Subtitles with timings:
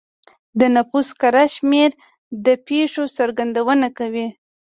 [0.59, 1.89] د نفوس کره شمېر
[2.45, 4.27] د پېښو څرګندونه کوي.